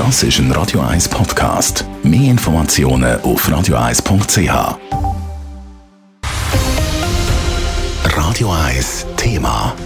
Das 0.00 0.22
ist 0.22 0.38
ein 0.38 0.50
Radio 0.52 0.80
1 0.80 1.10
Podcast. 1.10 1.84
Mehr 2.02 2.30
Informationen 2.30 3.20
auf 3.20 3.46
radio1.ch. 3.46 4.78
Radio 8.16 8.50
1 8.50 9.06
Thema. 9.18 9.76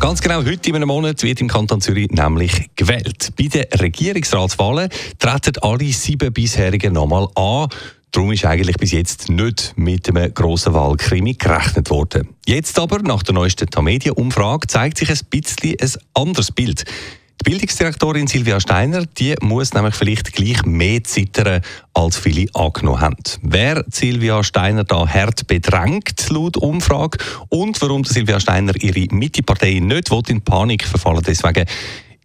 Ganz 0.00 0.20
genau 0.20 0.44
heute 0.44 0.68
in 0.68 0.74
einem 0.74 0.88
Monat 0.88 1.22
wird 1.22 1.40
im 1.40 1.46
Kanton 1.46 1.80
Zürich 1.80 2.10
nämlich 2.10 2.70
gewählt. 2.74 3.34
Bei 3.38 3.44
den 3.44 3.66
Regierungsratswahlen 3.72 4.90
treten 5.20 5.58
alle 5.62 5.92
sieben 5.92 6.32
bisherigen 6.32 6.94
nochmal 6.94 7.28
an. 7.36 7.68
Darum 8.10 8.32
ist 8.32 8.44
eigentlich 8.44 8.78
bis 8.78 8.90
jetzt 8.90 9.28
nicht 9.28 9.74
mit 9.76 10.08
einem 10.08 10.34
grossen 10.34 10.74
Wahlkrimi 10.74 11.34
gerechnet 11.34 11.88
worden. 11.90 12.30
Jetzt 12.46 12.80
aber, 12.80 12.98
nach 12.98 13.22
der 13.22 13.34
neuesten 13.34 13.70
Tamedia-Umfrage, 13.70 14.66
zeigt 14.66 14.98
sich 14.98 15.08
ein 15.08 15.20
bisschen 15.30 15.76
ein 15.80 15.92
anderes 16.14 16.50
Bild. 16.50 16.84
Bildungsdirektorin 17.46 18.26
Silvia 18.26 18.58
Steiner 18.58 19.06
die 19.06 19.36
muss 19.40 19.72
nämlich 19.72 19.94
vielleicht 19.94 20.32
gleich 20.32 20.66
mehr 20.66 21.04
zittern, 21.04 21.62
als 21.94 22.16
viele 22.16 22.52
angenommen 22.54 23.00
haben. 23.00 23.16
Wer 23.40 23.84
Silvia 23.88 24.42
Steiner 24.42 24.82
da 24.82 25.06
hart 25.06 25.46
bedrängt, 25.46 26.28
laut 26.28 26.56
Umfrage, 26.56 27.18
und 27.48 27.80
warum 27.80 28.02
Silvia 28.02 28.40
Steiner 28.40 28.74
ihre 28.82 29.14
Mittepartei 29.14 29.78
nicht 29.78 30.10
in 30.28 30.40
Panik 30.40 30.84
verfallen 30.84 31.22
deswegen 31.24 31.66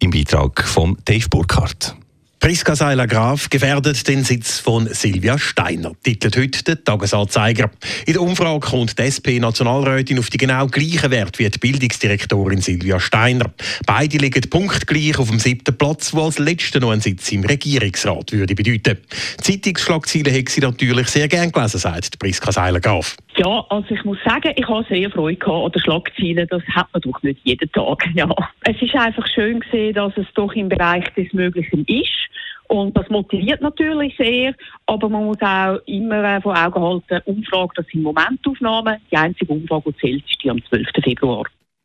im 0.00 0.10
Beitrag 0.10 0.64
von 0.64 0.98
Dave 1.04 1.28
Burkhardt. 1.28 1.94
Priska 2.42 2.74
Seiler-Graf 2.74 3.50
gefährdet 3.50 4.08
den 4.08 4.24
Sitz 4.24 4.58
von 4.58 4.88
Silvia 4.92 5.38
Steiner, 5.38 5.92
titelt 6.02 6.36
heute 6.36 6.64
der 6.64 6.82
Tagesanzeiger. 6.82 7.70
In 8.04 8.14
der 8.14 8.22
Umfrage 8.22 8.58
kommt 8.58 8.98
die 8.98 9.02
SP-Nationalrätin 9.06 10.18
auf 10.18 10.28
die 10.28 10.38
genau 10.38 10.66
gleichen 10.66 11.12
Wert 11.12 11.38
wie 11.38 11.48
die 11.48 11.58
Bildungsdirektorin 11.60 12.60
Silvia 12.60 12.98
Steiner. 12.98 13.52
Beide 13.86 14.18
liegen 14.18 14.50
punktgleich 14.50 15.20
auf 15.20 15.28
dem 15.28 15.38
siebten 15.38 15.78
Platz, 15.78 16.12
wo 16.14 16.24
als 16.24 16.40
letzter 16.40 16.80
noch 16.80 16.90
ein 16.90 17.00
Sitz 17.00 17.30
im 17.30 17.44
Regierungsrat 17.44 18.32
würde 18.32 18.56
bedeuten. 18.56 18.98
Zeitungsschlagziele 19.40 20.32
hätte 20.32 20.50
sie 20.50 20.62
natürlich 20.62 21.06
sehr 21.06 21.28
gern 21.28 21.52
gelesen, 21.52 21.78
sagt 21.78 22.18
Priska 22.18 22.50
Seiler-Graf. 22.50 23.14
Ja, 23.36 23.64
also 23.70 23.94
ich 23.94 24.04
muss 24.04 24.18
sagen, 24.24 24.52
ich 24.54 24.68
habe 24.68 24.84
sehr 24.88 25.10
Freude 25.10 25.38
gehabt 25.38 25.64
an 25.64 25.72
den 25.72 25.80
Schlagzeilen. 25.80 26.46
Das 26.50 26.62
hat 26.74 26.88
man 26.92 27.00
doch 27.00 27.22
nicht 27.22 27.40
jeden 27.44 27.70
Tag. 27.72 28.04
Ja. 28.14 28.28
Es 28.64 28.80
ist 28.80 28.94
einfach 28.94 29.26
schön 29.26 29.60
gesehen, 29.60 29.94
dass 29.94 30.12
es 30.16 30.26
doch 30.34 30.52
im 30.52 30.68
Bereich 30.68 31.04
des 31.14 31.32
Möglichen 31.32 31.84
ist. 31.86 32.28
Und 32.68 32.96
das 32.96 33.08
motiviert 33.08 33.60
natürlich 33.60 34.16
sehr, 34.16 34.54
aber 34.86 35.08
man 35.08 35.26
muss 35.26 35.40
auch 35.40 35.78
immer 35.86 36.24
äh, 36.24 36.40
vor 36.40 36.56
Augen 36.56 36.82
halten, 36.82 37.20
Umfrage, 37.26 37.72
das 37.76 37.86
sind 37.86 38.02
Momentaufnahmen. 38.02 38.96
Die 39.10 39.16
einzige 39.16 39.52
Umfrage, 39.52 39.92
die 39.92 39.98
zählt, 39.98 40.24
ist 40.24 40.42
die 40.42 40.50
am 40.50 40.64
12. 40.64 40.88
Februar. 41.02 41.44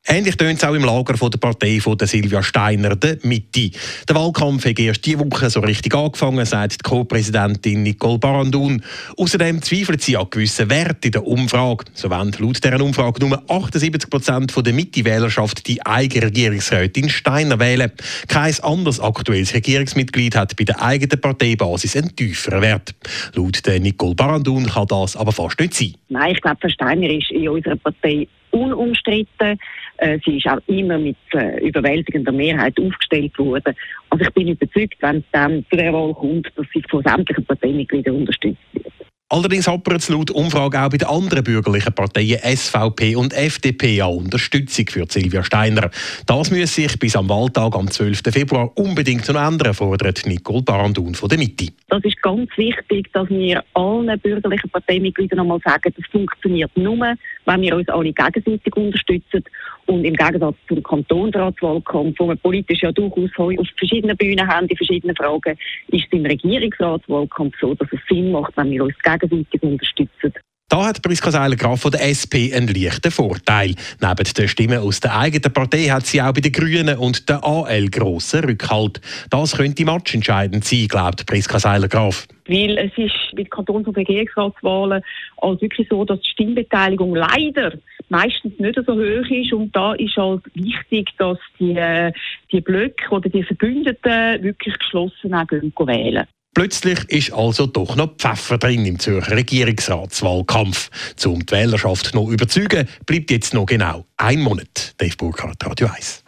Ähnlich 0.10 0.38
tönt 0.38 0.58
es 0.58 0.64
auch 0.64 0.74
im 0.74 0.86
Lager 0.86 1.18
von 1.18 1.30
der 1.30 1.38
Partei 1.38 1.82
von 1.82 1.98
der 1.98 2.08
Silvia 2.08 2.42
Steiner, 2.42 2.96
der 2.96 3.18
Mitte. 3.24 3.72
Der 4.08 4.16
Wahlkampf 4.16 4.64
hat 4.64 4.80
erst 4.80 5.06
diese 5.06 5.20
Woche 5.20 5.50
so 5.50 5.60
richtig 5.60 5.94
angefangen, 5.94 6.46
sagt 6.46 6.80
die 6.80 6.90
Co-Präsidentin 6.90 7.84
Nicole 7.84 8.18
Barandun. 8.18 8.82
Außerdem 9.18 9.62
zweifelt 9.62 10.02
sie 10.02 10.16
an 10.16 10.28
gewissen 10.30 10.70
Werten 10.70 11.08
in 11.08 11.12
der 11.12 11.28
Umfrage. 11.28 11.84
So 11.94 12.10
wollen 12.10 12.34
laut 12.40 12.64
dieser 12.64 12.82
Umfrage 12.82 13.20
nur 13.20 13.44
78 13.50 14.10
Prozent 14.10 14.54
der 14.56 14.74
Mitte-Wählerschaft 14.74 15.68
die 15.68 15.86
eigene 15.86 16.28
Regierungsrätin 16.28 17.10
Steiner 17.10 17.60
wählen. 17.60 17.92
Kein 18.30 18.56
anderes 18.62 19.02
aktuelles 19.02 19.54
Regierungsmitglied 19.54 20.38
hat 20.38 20.56
bei 20.56 20.64
der 20.64 20.82
eigenen 20.82 21.20
Parteibasis 21.20 21.98
einen 21.98 22.16
tieferen 22.16 22.62
Wert. 22.62 22.96
Laut 23.34 23.66
der 23.66 23.82
Nicole 23.82 24.16
Barandun 24.16 24.68
kann 24.68 24.88
das 24.88 25.18
aber 25.18 25.34
fast 25.34 25.60
nicht 25.60 25.74
sein. 25.74 25.96
Nein, 26.08 26.32
ich 26.32 26.42
glaube, 26.42 26.70
Steiner 26.70 27.10
ist 27.10 27.30
in 27.30 27.50
unserer 27.50 27.76
Partei 27.76 28.26
unumstritten. 28.58 29.58
Äh, 29.98 30.20
sie 30.26 30.38
ist 30.38 30.48
auch 30.48 30.60
immer 30.68 30.98
mit 30.98 31.18
äh, 31.34 31.66
überwältigender 31.66 32.32
Mehrheit 32.32 32.80
aufgestellt 32.80 33.38
worden. 33.38 33.76
Also 34.10 34.24
ich 34.24 34.34
bin 34.34 34.48
überzeugt, 34.50 34.96
wenn 35.02 35.18
es 35.18 35.24
dann 35.32 35.66
zu 35.70 35.78
der 35.78 35.94
Wahl 35.94 36.14
kommt, 36.14 36.52
dass 36.56 36.66
sie 36.74 36.84
von 36.90 37.04
sämtlichen 37.04 37.46
Parteimitgliedern 37.46 38.16
unterstützt 38.16 38.62
wird. 38.74 38.97
Allerdings 39.30 39.68
hapert 39.68 40.00
es 40.00 40.08
laut 40.08 40.32
Umfrage 40.32 40.80
auch 40.80 40.90
bei 40.90 40.98
den 40.98 41.10
anderen 41.10 41.44
bürgerlichen 41.44 41.94
Parteien 41.94 42.40
SVP 42.40 43.18
und 43.18 43.34
FDP 43.34 44.02
an 44.02 44.14
Unterstützung 44.14 44.88
für 44.88 45.06
Silvia 45.10 45.44
Steiner. 45.44 45.92
Das 46.26 46.50
muss 46.50 46.76
sich 46.76 46.98
bis 46.98 47.18
am 47.18 47.28
Wahltag 47.28 47.76
am 47.76 47.92
12. 47.92 48.22
Februar 48.32 48.72
unbedingt 48.78 49.28
noch 49.28 49.46
ändern, 49.46 49.74
fordert 49.74 50.26
Nicole 50.26 50.62
Barandun 50.62 51.14
von 51.14 51.28
der 51.28 51.40
Mitte. 51.40 51.68
Das 51.90 52.06
ist 52.06 52.22
ganz 52.22 52.50
wichtig, 52.56 53.12
dass 53.12 53.30
wir 53.30 53.62
allen 53.74 54.18
bürgerlichen 54.22 54.70
Parteimitgliedern 54.70 55.42
einmal 55.42 55.60
sagen, 55.60 55.94
das 55.94 56.06
funktioniert 56.10 56.72
nur, 56.78 56.98
wenn 57.46 57.62
wir 57.62 57.76
uns 57.76 57.90
alle 57.90 58.14
gegenseitig 58.14 58.74
unterstützen. 58.78 59.44
Und 59.88 60.04
im 60.04 60.16
Gegensatz 60.16 60.56
zum 60.68 60.84
Kantonsratswahlkampf, 60.84 62.20
wo 62.20 62.28
wir 62.28 62.36
politisch 62.36 62.82
ja 62.82 62.92
durchaus 62.92 63.32
auf 63.38 63.68
verschiedenen 63.78 64.18
Bühnen 64.18 64.46
haben, 64.46 64.68
in 64.68 64.76
verschiedenen 64.76 65.16
Fragen, 65.16 65.58
ist 65.88 66.06
es 66.06 66.12
im 66.12 66.26
Regierungsratswahlkampf 66.26 67.56
so, 67.60 67.74
dass 67.74 67.88
es 67.94 68.00
Sinn 68.10 68.32
macht, 68.32 68.56
wenn 68.58 68.72
wir 68.72 68.84
uns 68.84 68.98
unterstützen. 69.22 70.34
Da 70.70 70.86
hat 70.86 71.02
Priska 71.02 71.32
Seiler-Graf 71.32 71.80
von 71.80 71.92
der 71.92 72.04
SP 72.12 72.52
einen 72.52 72.68
leichten 72.68 73.10
Vorteil. 73.10 73.74
Neben 74.02 74.34
den 74.38 74.48
Stimmen 74.50 74.80
aus 74.80 75.00
der 75.00 75.18
eigenen 75.18 75.54
Partei 75.54 75.86
hat 75.86 76.06
sie 76.06 76.22
auch 76.22 76.34
bei 76.34 76.42
den 76.42 76.52
Grünen 76.52 76.98
und 76.98 77.30
der 77.30 77.42
AL 77.42 77.88
grossen 77.88 78.44
Rückhalt. 78.44 79.00
Das 79.30 79.56
könnte 79.56 79.86
matchentscheidend 79.86 80.66
sein, 80.66 80.90
glaubt 80.90 81.26
Priska 81.26 81.58
Seiler-Graf. 81.58 82.28
Weil 82.48 82.78
es 82.80 82.92
ist 82.98 83.14
bei 83.32 83.44
den 83.44 83.50
Kantons- 83.50 83.88
und 83.88 83.96
Regierungsratswahlen 83.96 85.02
also 85.38 85.62
wirklich 85.62 85.88
so, 85.90 86.04
dass 86.04 86.20
die 86.20 86.30
Stimmbeteiligung 86.32 87.16
leider 87.16 87.72
meistens 88.10 88.60
nicht 88.60 88.76
so 88.86 88.94
hoch 88.94 89.30
ist. 89.30 89.54
Und 89.54 89.74
da 89.74 89.94
ist 89.94 90.18
halt 90.18 90.44
wichtig, 90.54 91.12
dass 91.18 91.38
die, 91.60 91.78
äh, 91.78 92.12
die 92.52 92.60
Blöcke 92.60 93.10
oder 93.12 93.30
die 93.30 93.44
Verbündeten 93.44 94.44
wirklich 94.44 94.78
geschlossen 94.80 95.34
auch 95.34 95.48
wählen. 95.50 96.28
Plötzlich 96.58 97.08
ist 97.10 97.34
also 97.34 97.68
doch 97.68 97.96
noch 97.96 98.16
Pfeffer 98.18 98.58
drin 98.58 98.84
im 98.84 98.98
Zürcher 98.98 99.36
Regierungsratswahlkampf. 99.36 100.90
Um 101.24 101.46
die 101.46 101.52
Wählerschaft 101.52 102.16
noch 102.16 102.30
überzeugen, 102.30 102.88
bleibt 103.06 103.30
jetzt 103.30 103.54
noch 103.54 103.68
genau 103.68 104.06
ein 104.18 104.40
Monat. 104.40 104.96
Dave 104.98 105.16
Burkhardt, 105.18 105.64
Radio 105.64 105.88
1. 105.96 106.24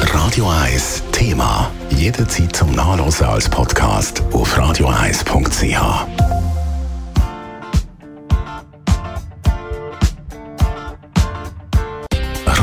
Radio 0.00 0.48
1 0.48 1.02
Thema. 1.12 1.70
Jederzeit 1.90 2.56
zum 2.56 2.72
Nachlesen 2.72 3.26
als 3.26 3.50
Podcast 3.50 4.22
auf 4.32 4.58
radio1.ch. 4.58 6.35